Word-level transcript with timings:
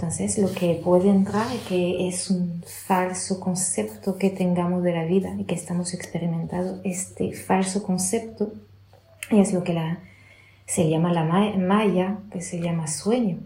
Entonces, 0.00 0.38
lo 0.38 0.50
que 0.50 0.80
puede 0.82 1.10
entrar 1.10 1.54
es 1.54 1.60
que 1.68 2.08
es 2.08 2.30
un 2.30 2.62
falso 2.64 3.38
concepto 3.38 4.16
que 4.16 4.30
tengamos 4.30 4.82
de 4.82 4.94
la 4.94 5.04
vida 5.04 5.34
y 5.38 5.44
que 5.44 5.54
estamos 5.54 5.92
experimentando 5.92 6.80
este 6.84 7.34
falso 7.34 7.82
concepto 7.82 8.50
y 9.30 9.40
es 9.40 9.52
lo 9.52 9.62
que 9.62 9.74
la, 9.74 9.98
se 10.64 10.88
llama 10.88 11.12
la 11.12 11.24
maya, 11.24 12.16
que 12.32 12.40
se 12.40 12.60
llama 12.60 12.86
sueño. 12.86 13.40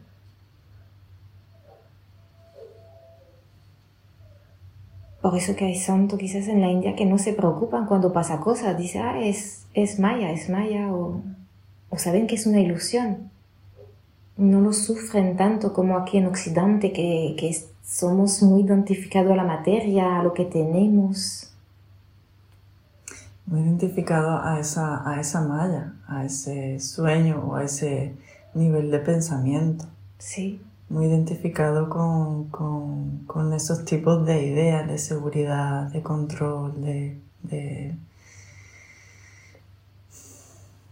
Por 5.22 5.36
eso 5.36 5.56
que 5.56 5.64
hay 5.64 5.74
santos 5.74 6.20
quizás 6.20 6.46
en 6.46 6.60
la 6.60 6.70
India 6.70 6.94
que 6.94 7.04
no 7.04 7.18
se 7.18 7.32
preocupan 7.32 7.86
cuando 7.86 8.12
pasa 8.12 8.38
cosas. 8.38 8.78
Dice, 8.78 9.00
ah, 9.00 9.20
es, 9.20 9.66
es 9.74 9.98
maya, 9.98 10.30
es 10.30 10.48
maya, 10.48 10.94
o, 10.94 11.20
o 11.90 11.98
saben 11.98 12.28
que 12.28 12.36
es 12.36 12.46
una 12.46 12.60
ilusión. 12.60 13.33
No 14.36 14.60
lo 14.60 14.72
sufren 14.72 15.36
tanto 15.36 15.72
como 15.72 15.96
aquí 15.96 16.18
en 16.18 16.26
Occidente, 16.26 16.92
que, 16.92 17.36
que 17.38 17.56
somos 17.84 18.42
muy 18.42 18.62
identificados 18.62 19.32
a 19.32 19.36
la 19.36 19.44
materia, 19.44 20.18
a 20.18 20.22
lo 20.22 20.32
que 20.32 20.44
tenemos. 20.44 21.52
Muy 23.46 23.60
identificado 23.60 24.40
a 24.42 24.58
esa, 24.58 25.08
a 25.08 25.20
esa 25.20 25.42
malla, 25.42 25.94
a 26.08 26.24
ese 26.24 26.80
sueño 26.80 27.44
o 27.46 27.56
a 27.56 27.64
ese 27.64 28.14
nivel 28.54 28.90
de 28.90 28.98
pensamiento. 28.98 29.84
Sí 30.18 30.60
muy 30.88 31.06
identificado 31.06 31.88
con, 31.88 32.44
con, 33.26 33.52
esos 33.52 33.84
tipos 33.84 34.24
de 34.26 34.46
ideas 34.46 34.88
de 34.88 34.98
seguridad, 34.98 35.90
de 35.90 36.02
control, 36.02 36.80
de, 36.82 37.20
de, 37.42 37.96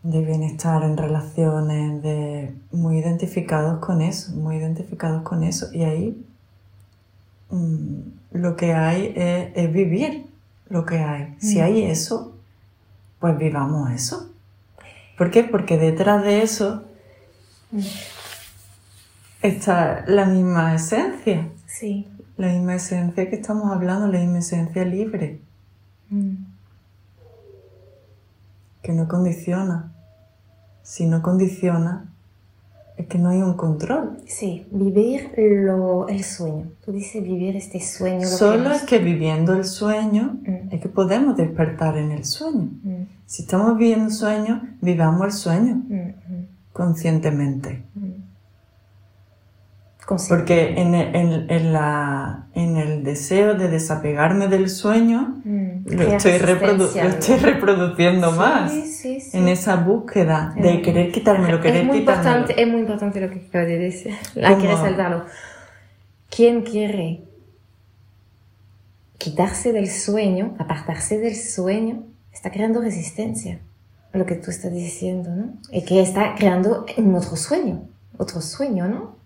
bienestar 0.02 0.82
en 0.82 0.96
relaciones, 0.96 2.02
de, 2.02 2.54
muy 2.72 2.98
identificados 2.98 3.78
con 3.78 4.02
eso, 4.02 4.32
muy 4.32 4.56
identificados 4.56 5.22
con 5.22 5.44
eso. 5.44 5.66
Y 5.72 5.84
ahí 5.84 6.26
mm, 7.50 8.00
lo 8.32 8.56
que 8.56 8.72
hay 8.72 9.12
es, 9.14 9.72
vivir 9.72 10.26
lo 10.68 10.84
que 10.84 10.98
hay. 10.98 11.36
Si 11.38 11.60
hay 11.60 11.84
eso, 11.84 12.36
pues 13.20 13.38
vivamos 13.38 13.90
eso. 13.90 14.30
¿Por 15.16 15.30
qué? 15.30 15.44
Porque 15.44 15.76
detrás 15.76 16.24
de 16.24 16.42
eso 16.42 16.84
está 19.42 20.04
la 20.06 20.24
misma 20.24 20.74
esencia. 20.74 21.48
Sí. 21.66 22.08
La 22.36 22.48
misma 22.48 22.74
esencia 22.76 23.28
que 23.28 23.36
estamos 23.36 23.70
hablando, 23.70 24.08
la 24.08 24.18
misma 24.18 24.38
esencia 24.38 24.84
libre. 24.84 25.40
Mm. 26.08 26.36
Que 28.82 28.92
no 28.92 29.06
condiciona. 29.06 29.91
Si 30.82 31.06
no 31.06 31.22
condiciona, 31.22 32.12
es 32.96 33.06
que 33.06 33.18
no 33.18 33.30
hay 33.30 33.40
un 33.40 33.54
control. 33.54 34.18
Sí, 34.26 34.66
vivir 34.70 35.32
lo, 35.36 36.08
el 36.08 36.24
sueño. 36.24 36.66
Tú 36.84 36.92
dices 36.92 37.22
vivir 37.22 37.56
este 37.56 37.80
sueño. 37.80 38.26
Solo 38.26 38.70
es 38.72 38.82
que 38.82 38.98
viviendo 38.98 39.54
el 39.54 39.64
sueño 39.64 40.38
mm. 40.42 40.74
es 40.74 40.80
que 40.80 40.88
podemos 40.88 41.36
despertar 41.36 41.96
en 41.96 42.10
el 42.10 42.24
sueño. 42.24 42.70
Mm. 42.82 43.02
Si 43.26 43.42
estamos 43.42 43.78
viviendo 43.78 44.06
el 44.06 44.12
sueño, 44.12 44.62
vivamos 44.80 45.26
el 45.26 45.32
sueño 45.32 45.82
conscientemente. 46.72 47.82
Porque 50.28 50.74
en 50.80 50.94
el, 50.94 51.50
en, 51.50 51.72
la, 51.72 52.46
en 52.54 52.76
el 52.76 53.04
deseo 53.04 53.54
de 53.54 53.68
desapegarme 53.68 54.48
del 54.48 54.68
sueño, 54.68 55.40
mm, 55.44 55.61
lo, 55.84 56.02
estoy 56.02 56.32
estoy 56.32 57.36
reproduciendo 57.38 58.32
más. 58.32 58.72
en 59.04 59.48
esa 59.48 59.76
búsqueda 59.76 60.54
de 60.56 60.82
querer 60.82 61.12
quitármelo, 61.12 61.60
querer 61.60 61.82
es 61.82 61.86
muy 61.86 61.98
Importante, 61.98 62.60
es 62.60 62.68
muy 62.68 62.80
importante 62.80 63.20
lo 63.20 63.30
que 63.30 63.46
acabas 63.46 63.68
de 63.68 63.78
decir. 63.78 64.14
Hay 64.42 64.56
que 64.56 64.68
resaltarlo. 64.68 65.24
¿Quién 66.30 66.62
quiere 66.62 67.24
quitarse 69.18 69.72
del 69.72 69.90
sueño, 69.90 70.54
apartarse 70.58 71.18
del 71.18 71.36
sueño, 71.36 72.04
está 72.32 72.50
creando 72.50 72.80
resistencia? 72.80 73.60
Lo 74.12 74.26
que 74.26 74.34
tú 74.34 74.50
estás 74.50 74.72
diciendo, 74.72 75.30
¿no? 75.30 75.54
Y 75.70 75.84
que 75.84 76.00
está 76.02 76.34
creando 76.34 76.84
un 76.98 77.14
otro 77.14 77.36
sueño, 77.36 77.82
otro 78.18 78.40
sueño, 78.40 78.86
¿no? 78.86 79.22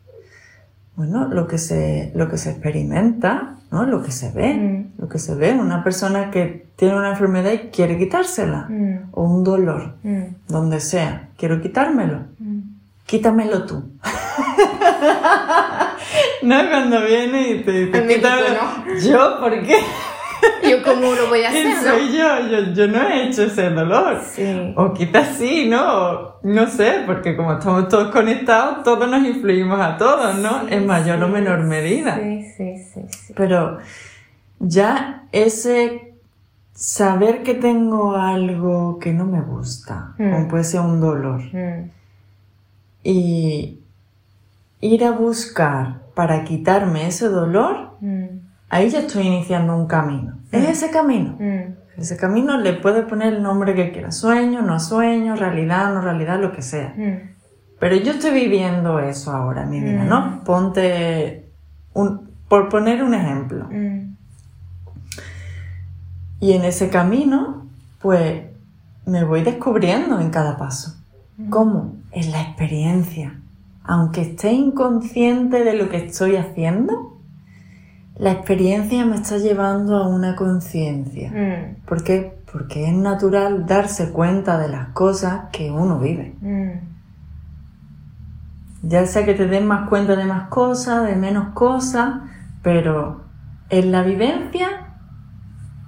bueno, 0.97 1.29
lo 1.29 1.47
que 1.47 1.59
se, 1.59 2.11
lo 2.15 2.29
que 2.29 2.39
se 2.39 2.51
experimenta, 2.51 3.56
¿no? 3.71 3.85
Lo 3.85 4.03
que 4.03 4.13
se 4.13 4.31
ve, 4.31 4.55
mm. 4.55 5.01
lo 5.01 5.09
que 5.09 5.19
se 5.19 5.35
ve. 5.35 5.53
Una 5.53 5.83
persona 5.85 6.31
que 6.31 6.67
tiene 6.77 6.97
una 6.97 7.11
enfermedad 7.11 7.53
y 7.53 7.59
quiere 7.71 7.99
quitársela, 7.99 8.67
mm. 8.69 9.11
o 9.13 9.23
un 9.25 9.45
dolor, 9.45 9.95
mm. 10.03 10.23
donde 10.49 10.81
sea, 10.81 11.29
quiero 11.37 11.61
quitármelo. 11.61 12.25
Quítamelo 13.07 13.65
tú. 13.67 13.85
no, 16.43 16.69
cuando 16.69 17.05
viene 17.05 17.51
y 17.51 17.63
te 17.63 17.73
dice, 17.73 18.07
quítamelo. 18.07 18.61
Yo, 19.01 19.41
¿por 19.41 19.63
qué? 19.63 19.79
yo 20.69 20.83
cómo 20.83 21.15
lo 21.15 21.29
voy 21.29 21.43
a 21.43 21.49
hacer. 21.49 21.77
soy 21.77 22.17
yo? 22.17 22.49
yo? 22.49 22.73
Yo 22.73 22.89
no 22.89 23.03
he 23.03 23.29
hecho 23.29 23.45
ese 23.45 23.71
dolor. 23.71 24.21
O 24.77 24.93
quizás 24.93 25.37
sí, 25.37 25.69
¿no? 25.69 26.37
no 26.43 26.67
sé, 26.69 27.03
porque 27.07 27.37
como 27.37 27.55
estamos 27.55 27.89
todos 27.89 28.13
conectados, 28.13 28.83
todos 28.85 29.09
nos 29.11 29.27
influimos 29.27 29.81
a 29.81 29.97
todos, 29.97 30.37
¿no? 30.39 30.69
en 30.69 30.87
mayor 30.87 31.23
o 31.23 31.29
menor 31.29 31.61
medida. 31.65 32.19
Sí, 32.21 32.45
sí, 32.57 32.79
sí, 32.79 33.33
Pero 33.35 33.79
ya 34.61 35.25
ese 35.33 36.15
saber 36.73 37.43
que 37.43 37.55
tengo 37.55 38.15
algo 38.17 38.99
que 38.99 39.13
no 39.13 39.25
me 39.25 39.41
gusta, 39.41 40.15
mm. 40.19 40.31
como 40.31 40.49
puede 40.49 40.65
ser 40.65 40.81
un 40.81 41.01
dolor, 41.01 41.41
mm. 41.53 41.91
y 43.03 43.81
ir 44.81 45.05
a 45.05 45.11
buscar 45.11 46.03
para 46.15 46.45
quitarme 46.45 47.07
ese 47.07 47.29
dolor, 47.29 47.97
mm 48.01 48.46
ahí 48.69 48.89
ya 48.91 49.01
estoy 49.01 49.27
iniciando 49.27 49.77
un 49.77 49.87
camino. 49.87 50.39
Es 50.53 50.63
mm. 50.63 50.71
ese 50.71 50.91
camino. 50.91 51.37
Mm. 51.39 52.01
Ese 52.01 52.17
camino 52.17 52.59
le 52.59 52.75
puede 52.75 53.03
poner 53.03 53.35
el 53.35 53.43
nombre 53.43 53.75
que 53.75 53.91
quiera, 53.91 54.13
sueño, 54.13 54.61
no 54.63 54.79
sueño, 54.81 55.35
realidad, 55.35 55.95
no 55.95 56.03
realidad, 56.03 56.41
lo 56.41 56.53
que 56.53 56.63
sea. 56.63 56.95
Mm. 56.97 57.37
Pero 57.79 57.97
yo 57.97 58.13
estoy 58.13 58.33
viviendo 58.33 58.99
eso 59.01 59.33
ahora 59.33 59.63
en 59.63 59.71
mi 59.71 59.81
vida, 59.81 60.05
¿no? 60.05 60.43
Ponte, 60.45 61.51
un, 61.93 62.31
por 62.49 62.69
poner 62.69 63.03
un 63.03 63.15
ejemplo. 63.15 63.69
Y 66.41 66.53
en 66.53 66.65
ese 66.65 66.89
camino, 66.89 67.67
pues 68.01 68.45
me 69.05 69.25
voy 69.25 69.43
descubriendo 69.43 70.21
en 70.21 70.31
cada 70.31 70.57
paso. 70.57 70.97
¿Cómo? 71.51 71.97
En 72.13 72.33
la 72.33 72.43
experiencia. 72.43 73.41
Aunque 73.85 74.23
esté 74.23 74.53
inconsciente 74.53 75.65
de 75.65 75.75
lo 75.75 75.89
que 75.89 75.99
estoy 75.99 76.37
haciendo, 76.37 77.16
la 78.19 78.33
experiencia 78.33 79.05
me 79.05 79.17
está 79.17 79.37
llevando 79.37 79.97
a 79.97 80.09
una 80.09 80.37
conciencia. 80.37 81.31
Mm. 81.31 81.85
¿Por 81.87 82.03
qué? 82.03 82.39
Porque 82.51 82.89
es 82.89 82.95
natural 82.95 83.67
darse 83.67 84.11
cuenta 84.11 84.59
de 84.59 84.69
las 84.69 84.89
cosas 84.89 85.51
que 85.53 85.71
uno 85.71 85.99
vive. 85.99 86.35
Mm. 86.41 86.97
Ya 88.89 89.07
sea 89.07 89.25
que 89.25 89.35
te 89.35 89.47
den 89.47 89.67
más 89.67 89.89
cuenta 89.89 90.17
de 90.17 90.25
más 90.25 90.49
cosas, 90.49 91.07
de 91.07 91.17
menos 91.17 91.53
cosas, 91.53 92.21
pero 92.63 93.25
en 93.69 93.93
la 93.93 94.03
vivencia 94.03 94.95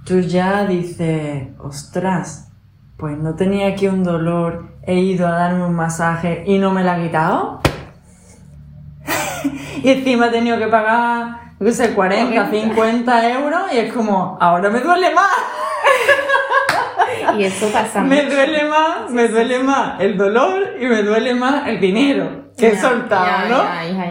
tú 0.05 0.19
ya 0.19 0.67
dices, 0.67 1.47
ostras, 1.57 2.51
pues 2.97 3.17
no 3.17 3.35
tenía 3.35 3.67
aquí 3.67 3.87
un 3.87 4.03
dolor, 4.03 4.75
he 4.83 4.99
ido 4.99 5.27
a 5.27 5.31
darme 5.31 5.65
un 5.65 5.73
masaje 5.73 6.43
y 6.45 6.59
no 6.59 6.71
me 6.71 6.83
la 6.83 6.95
ha 6.95 7.01
quitado. 7.01 7.61
y 9.83 9.89
encima 9.89 10.27
he 10.27 10.31
tenido 10.31 10.57
que 10.59 10.67
pagar 10.67 11.48
yo 11.59 11.71
sé, 11.71 11.93
40, 11.93 12.49
50 12.49 13.29
euros 13.31 13.61
y 13.73 13.79
es 13.79 13.93
como, 13.93 14.37
ahora 14.39 14.69
me 14.69 14.79
duele 14.79 15.13
más. 15.13 15.29
y 17.37 17.43
eso 17.43 17.67
pasa 17.71 18.01
Me 18.01 18.23
duele 18.23 18.63
más, 18.65 19.09
me 19.09 19.27
duele 19.27 19.59
más 19.59 19.99
el 19.99 20.17
dolor 20.17 20.75
y 20.79 20.85
me 20.85 21.03
duele 21.03 21.35
más 21.35 21.67
el 21.67 21.79
dinero 21.79 22.49
que 22.59 22.67
he 22.69 22.77
soltado, 22.77 23.47
¿no? 23.47 23.63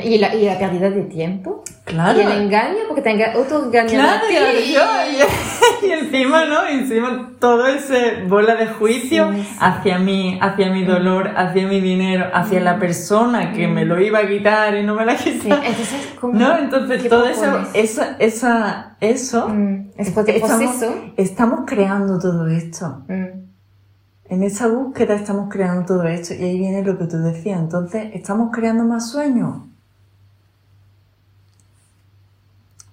¿Y, 0.03 0.19
la, 0.19 0.35
y 0.35 0.47
la 0.47 0.59
pérdida 0.59 0.91
de 0.91 1.03
tiempo. 1.03 1.63
Claro. 1.85 2.19
Y 2.19 2.23
el 2.23 2.33
engaño, 2.33 2.79
porque 2.87 3.03
te 3.03 3.11
enga 3.11 3.33
otro 3.37 3.65
engaño 3.65 3.91
claro, 3.91 4.25
yo, 4.31 5.27
y, 5.83 5.91
encima, 5.91 6.45
¿no? 6.45 6.67
encima 6.67 7.33
todo 7.39 7.67
ese 7.67 8.25
bola 8.27 8.55
de 8.57 8.67
juicio 8.67 9.31
hacia 9.61 9.99
mí, 9.99 10.39
hacia 10.41 10.71
mi 10.71 10.85
dolor, 10.85 11.29
hacia 11.37 11.67
mi 11.67 11.81
dinero, 11.81 12.27
hacia 12.33 12.61
la 12.61 12.79
persona 12.79 13.53
que 13.53 13.69
me 13.69 13.85
lo 13.85 14.01
iba 14.01 14.21
a 14.21 14.29
quitar 14.29 14.77
y 14.77 14.85
no 14.85 14.95
me 14.95 15.05
la 15.05 15.17
quitaba. 15.17 15.65
Entonces, 15.65 16.19
¿No? 16.23 16.59
Entonces 16.59 17.09
todo 17.09 17.27
eso, 17.27 17.61
esa, 17.75 18.17
esa, 18.19 18.97
eso, 19.01 19.49
mm. 19.49 19.91
estamos, 19.97 20.85
estamos 21.17 21.61
creando 21.67 22.19
todo 22.19 22.47
esto. 22.47 23.05
Mm. 23.09 23.49
En 24.31 24.43
esa 24.43 24.69
búsqueda 24.69 25.15
estamos 25.15 25.49
creando 25.51 25.87
todo 25.87 26.03
esto 26.05 26.35
y 26.35 26.45
ahí 26.45 26.59
viene 26.59 26.85
lo 26.85 26.99
que 26.99 27.07
tú 27.07 27.17
decías. 27.19 27.59
Entonces, 27.59 28.11
¿estamos 28.13 28.51
creando 28.53 28.85
más 28.85 29.11
sueños? 29.11 29.63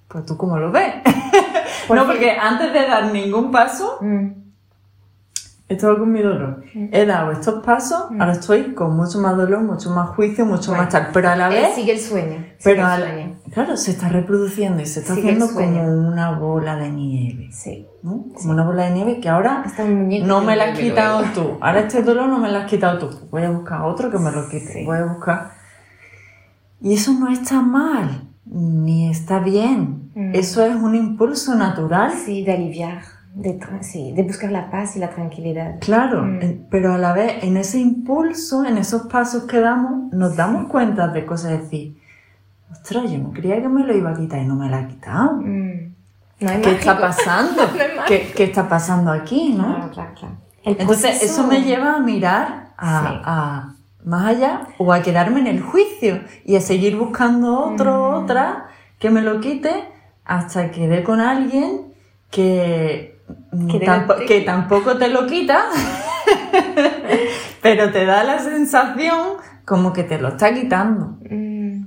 Pues 0.07 0.25
tú 0.25 0.37
cómo 0.37 0.57
lo 0.57 0.71
ves. 0.71 0.93
no, 1.89 2.05
porque 2.05 2.31
antes 2.31 2.73
de 2.73 2.81
dar 2.87 3.11
ningún 3.11 3.51
paso, 3.51 3.97
mm. 4.01 4.27
he 5.67 5.73
estado 5.73 5.97
con 5.99 6.11
mi 6.11 6.21
dolor, 6.21 6.63
Mm. 6.75 6.89
he 6.91 7.05
dado 7.05 7.31
estos 7.31 7.63
pasos, 7.65 8.03
ahora 8.19 8.33
estoy 8.33 8.73
con 8.75 8.95
mucho 8.95 9.19
más 9.19 9.35
dolor, 9.35 9.61
mucho 9.63 9.89
más 9.89 10.09
juicio, 10.09 10.45
mucho 10.45 10.73
más 10.73 10.89
tal, 10.89 11.09
pero 11.13 11.29
a 11.29 11.35
la 11.35 11.47
Él 11.47 11.53
vez, 11.63 11.75
sigue 11.75 11.93
el 11.93 11.99
sueño. 11.99 12.37
sigue 12.37 12.55
pero 12.63 12.81
el 12.81 12.85
a 12.85 12.97
la- 12.99 13.05
sueño. 13.11 13.35
claro, 13.51 13.77
se 13.77 13.91
está 13.91 14.09
reproduciendo 14.09 14.81
y 14.81 14.85
se 14.85 14.99
está 14.99 15.15
Sigue 15.15 15.31
haciendo 15.31 15.53
como 15.53 15.87
una 16.09 16.31
bola 16.37 16.75
de 16.75 16.89
nieve, 16.91 17.49
Sí. 17.51 17.87
¿no? 18.03 18.25
Como 18.35 18.51
una 18.53 18.63
bola 18.63 18.83
de 18.85 18.91
nieve 18.91 19.19
que 19.19 19.27
ahora 19.29 19.63
no 20.23 20.41
me 20.41 20.55
la 20.55 20.65
has 20.65 20.77
quitado 20.79 21.23
tú, 21.33 21.57
ahora 21.61 21.79
este 21.79 22.03
dolor 22.03 22.27
no 22.27 22.37
me 22.39 22.51
lo 22.51 22.59
has 22.59 22.65
quitado 22.69 22.99
tú, 22.99 23.09
Pues 23.09 23.29
voy 23.31 23.43
a 23.43 23.49
buscar 23.49 23.81
otro 23.81 24.11
que 24.11 24.19
me 24.19 24.31
lo 24.31 24.47
quite, 24.47 24.71
Sí. 24.73 24.85
voy 24.85 24.97
a 24.97 25.05
buscar... 25.05 25.51
Y 26.81 26.93
eso 26.93 27.13
no 27.13 27.29
está 27.29 27.61
mal, 27.61 28.27
ni 28.45 29.09
está 29.09 29.39
bien, 29.39 30.04
Mm. 30.15 30.33
eso 30.33 30.65
es 30.65 30.75
un 30.75 30.95
impulso 30.95 31.55
natural 31.55 32.11
Sí, 32.13 32.43
de 32.43 32.53
aliviar, 32.53 33.01
de, 33.33 33.59
sí, 33.81 34.13
de 34.13 34.23
buscar 34.23 34.49
la 34.51 34.71
paz 34.71 34.95
y 34.95 34.99
la 34.99 35.09
tranquilidad. 35.09 35.75
Claro, 35.81 36.23
Mm. 36.23 36.67
pero 36.71 36.93
a 36.93 36.97
la 36.97 37.11
vez 37.13 37.43
en 37.43 37.57
ese 37.57 37.79
impulso, 37.79 38.63
en 38.65 38.77
esos 38.77 39.07
pasos 39.07 39.43
que 39.43 39.59
damos, 39.59 40.13
nos 40.13 40.35
damos 40.37 40.67
cuenta 40.69 41.09
de 41.09 41.25
cosas, 41.25 41.51
decir, 41.51 41.97
ostras, 42.71 43.11
yo 43.11 43.17
no 43.19 43.31
creía 43.33 43.61
que 43.61 43.67
me 43.69 43.83
lo 43.83 43.95
iba 43.95 44.11
a 44.11 44.13
quitar 44.15 44.39
y 44.41 44.45
no 44.45 44.55
me 44.55 44.69
lo 44.69 44.75
ha 44.77 44.87
quitado. 44.87 45.33
Mm. 45.41 45.93
No 46.41 46.47
¿Qué 46.61 46.71
está 46.71 46.93
mágico. 46.93 46.95
pasando? 47.01 47.61
No 47.63 48.03
¿Qué, 48.07 48.31
qué 48.35 48.43
está 48.45 48.67
pasando 48.69 49.11
aquí, 49.11 49.53
no? 49.53 49.75
Claro, 49.75 49.91
claro, 49.91 50.11
claro. 50.17 50.35
Entonces 50.63 51.21
eso 51.23 51.45
me 51.45 51.61
lleva 51.61 51.95
a 51.95 51.99
mirar 51.99 52.69
a, 52.77 53.01
Sí. 53.07 53.21
a 53.25 53.73
más 54.03 54.25
allá 54.27 54.61
o 54.77 54.91
a 54.93 55.01
quedarme 55.01 55.39
en 55.41 55.47
el 55.47 55.61
juicio 55.61 56.19
y 56.45 56.55
a 56.55 56.61
seguir 56.61 56.95
buscando 56.97 57.59
otro, 57.71 58.11
Mm. 58.11 58.23
otra 58.23 58.65
que 58.99 59.09
me 59.09 59.21
lo 59.21 59.39
quite 59.41 59.71
hasta 60.25 60.71
que 60.71 60.87
dé 60.87 61.03
con 61.03 61.19
alguien 61.21 61.93
que, 62.29 63.19
Que 64.27 64.41
tampoco 64.41 64.97
te 64.97 65.07
lo 65.07 65.25
quita, 65.27 65.65
pero 67.61 67.91
te 67.91 68.05
da 68.05 68.23
la 68.23 68.39
sensación 68.39 69.37
como 69.65 69.93
que 69.93 70.03
te 70.03 70.19
lo 70.19 70.29
está 70.29 70.53
quitando. 70.53 71.17
Mm. 71.29 71.85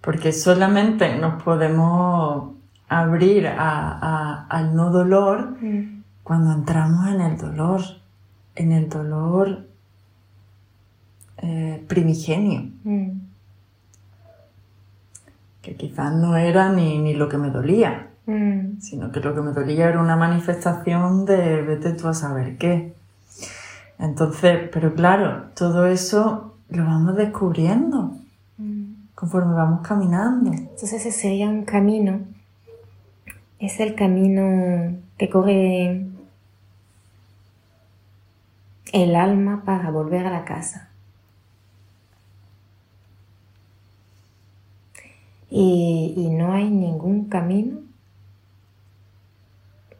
Porque 0.00 0.32
solamente 0.32 1.16
nos 1.18 1.42
podemos 1.42 2.52
abrir 2.88 3.46
a- 3.46 3.98
a- 4.00 4.46
al 4.48 4.74
no 4.74 4.90
dolor 4.90 5.56
Mm. 5.60 6.02
cuando 6.22 6.52
entramos 6.52 7.08
en 7.08 7.20
el 7.20 7.36
dolor, 7.38 7.80
en 8.54 8.72
el 8.72 8.88
dolor 8.88 9.66
eh, 11.38 11.84
primigenio, 11.88 12.70
Mm. 12.84 13.10
Que 15.64 15.76
quizás 15.76 16.12
no 16.12 16.36
era 16.36 16.70
ni, 16.70 16.98
ni 16.98 17.14
lo 17.14 17.28
que 17.28 17.38
me 17.38 17.50
dolía, 17.50 18.10
Mm. 18.26 18.80
sino 18.80 19.12
que 19.12 19.20
lo 19.20 19.34
que 19.34 19.42
me 19.42 19.52
dolía 19.52 19.88
era 19.88 20.00
una 20.00 20.16
manifestación 20.16 21.24
de 21.26 21.60
vete 21.62 21.92
tú 21.92 22.08
a 22.08 22.14
saber 22.14 22.56
qué. 22.56 22.94
Entonces, 23.98 24.68
pero 24.72 24.94
claro, 24.94 25.44
todo 25.54 25.86
eso 25.86 26.54
lo 26.70 26.84
vamos 26.84 27.16
descubriendo 27.16 28.16
Mm. 28.58 29.08
conforme 29.14 29.54
vamos 29.54 29.86
caminando. 29.86 30.52
Entonces 30.52 30.92
ese 30.94 31.12
sería 31.12 31.48
un 31.48 31.64
camino. 31.64 32.20
Es 33.58 33.80
el 33.80 33.94
camino 33.94 34.96
que 35.18 35.28
corre 35.30 36.06
el 38.92 39.16
alma 39.16 39.62
para 39.64 39.90
volver 39.90 40.26
a 40.26 40.30
la 40.30 40.44
casa. 40.44 40.88
Y, 45.56 46.14
y 46.16 46.30
no 46.30 46.52
hay 46.52 46.68
ningún 46.68 47.28
camino 47.28 47.78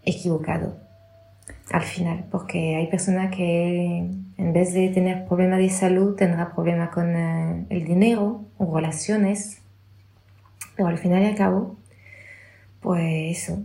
equivocado 0.04 0.76
al 1.70 1.82
final, 1.82 2.24
porque 2.30 2.74
hay 2.76 2.88
personas 2.88 3.34
que 3.34 3.98
en 4.36 4.52
vez 4.52 4.74
de 4.74 4.88
tener 4.88 5.26
problemas 5.26 5.58
de 5.60 5.70
salud 5.70 6.16
tendrá 6.16 6.52
problemas 6.52 6.88
con 6.90 7.14
eh, 7.14 7.66
el 7.70 7.84
dinero 7.84 8.42
o 8.58 8.74
relaciones, 8.74 9.60
pero 10.76 10.88
al 10.88 10.98
final 10.98 11.22
y 11.22 11.26
al 11.26 11.36
cabo, 11.36 11.76
pues 12.80 13.38
eso, 13.38 13.62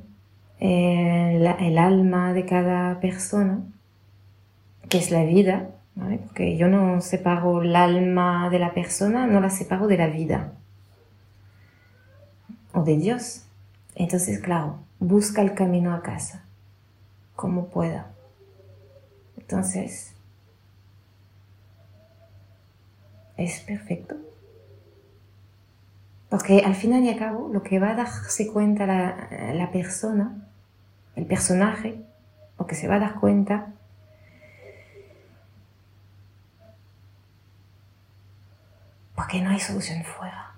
eh, 0.59 1.38
la- 1.42 1.53
el 1.53 1.77
alma 1.80 2.33
de 2.33 2.45
cada 2.45 3.00
persona, 3.00 3.62
que 4.89 5.00
es 5.00 5.09
la 5.09 5.24
vida, 5.24 5.71
¿vale? 5.95 6.19
porque 6.19 6.56
yo 6.56 6.68
no 6.68 7.01
separo 7.01 7.63
el 7.63 7.75
alma 7.75 8.50
de 8.51 8.59
la 8.59 8.74
persona, 8.75 9.25
no 9.25 9.39
la 9.42 9.50
separo 9.50 9.88
de 9.88 9.97
la 9.97 10.07
vida 10.07 10.53
o 12.80 12.84
de 12.84 12.98
Dios. 12.98 13.44
Entonces, 13.96 14.40
claro, 14.40 14.80
busca 15.00 15.42
el 15.42 15.54
camino 15.54 15.94
a 15.94 16.02
casa, 16.02 16.44
como 17.36 17.68
pueda. 17.68 18.12
Entonces, 19.38 20.14
es 23.38 23.60
perfecto. 23.62 24.16
Porque 26.30 26.60
al 26.60 26.76
final 26.76 27.04
y 27.04 27.10
al 27.10 27.18
cabo, 27.18 27.50
lo 27.52 27.64
que 27.64 27.80
va 27.80 27.92
a 27.92 27.96
darse 27.96 28.48
cuenta 28.48 28.86
la, 28.86 29.70
persona, 29.72 30.48
el 31.16 31.26
personaje, 31.26 32.06
lo 32.60 32.68
que 32.68 32.76
se 32.76 32.88
va 32.88 32.96
a 32.96 33.00
dar 33.00 33.20
cuenta, 33.20 33.74
porque 39.16 39.42
no 39.42 39.50
hay 39.50 39.60
solución 39.60 40.04
fuera. 40.04 40.49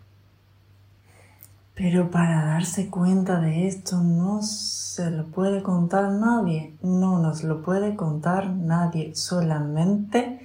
Pero 1.82 2.12
para 2.12 2.46
darse 2.46 2.90
cuenta 2.90 3.40
de 3.40 3.68
esto 3.68 3.98
no 4.02 4.42
se 4.44 5.10
lo 5.10 5.26
puede 5.28 5.64
contar 5.64 6.12
nadie, 6.12 6.74
no 6.84 7.18
nos 7.20 7.44
lo 7.44 7.62
puede 7.64 7.96
contar 7.96 8.50
nadie, 8.52 9.16
solamente 9.16 10.42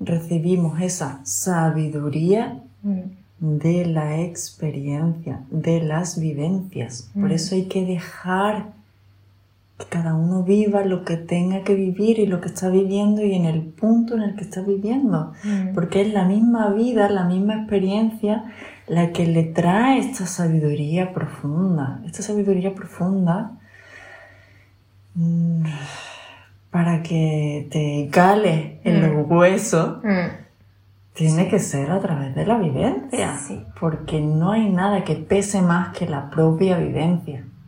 recibimos 0.00 0.80
esa 0.80 1.20
sabiduría 1.24 2.62
Mm, 2.82 3.00
de 3.60 3.84
la 3.86 4.20
experiencia, 4.20 5.40
de 5.50 5.82
las 5.82 6.18
vivencias. 6.20 7.10
Por 7.12 7.30
Mm. 7.30 7.32
eso 7.32 7.54
hay 7.56 7.64
que 7.66 7.84
dejar 7.84 8.72
que 9.78 9.86
cada 9.86 10.14
uno 10.14 10.42
viva 10.44 10.84
lo 10.84 11.04
que 11.04 11.16
tenga 11.16 11.62
que 11.64 11.74
vivir 11.74 12.18
y 12.20 12.26
lo 12.26 12.40
que 12.40 12.48
está 12.48 12.68
viviendo 12.68 13.22
y 13.24 13.34
en 13.34 13.44
el 13.46 13.62
punto 13.62 14.14
en 14.14 14.22
el 14.22 14.36
que 14.36 14.42
está 14.44 14.60
viviendo. 14.62 15.32
mm, 15.44 15.74
Porque 15.74 16.00
es 16.02 16.12
la 16.12 16.24
misma 16.24 16.70
vida, 16.70 17.08
la 17.10 17.24
misma 17.24 17.54
experiencia 17.56 18.44
la 18.88 19.12
que 19.12 19.26
le 19.26 19.44
trae 19.44 19.98
esta 19.98 20.26
sabiduría 20.26 21.12
profunda. 21.12 22.00
Esta 22.06 22.22
sabiduría 22.22 22.74
profunda 22.74 23.52
mm, 25.14 25.64
para 26.70 27.02
que 27.02 27.68
te 27.70 28.08
cale 28.10 28.80
en 28.84 29.00
los 29.02 29.26
huesos 29.28 30.02
mm. 30.02 31.14
tiene 31.14 31.48
que 31.48 31.58
ser 31.58 31.90
a 31.90 32.00
través 32.00 32.34
de 32.34 32.46
la 32.46 32.58
vivencia. 32.58 33.38
Sí. 33.38 33.64
Porque 33.78 34.20
no 34.20 34.52
hay 34.52 34.70
nada 34.70 35.04
que 35.04 35.16
pese 35.16 35.60
más 35.62 35.96
que 35.96 36.08
la 36.08 36.30
propia 36.30 36.78
vivencia. 36.78 37.44